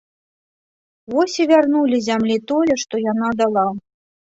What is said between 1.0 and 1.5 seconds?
Вось і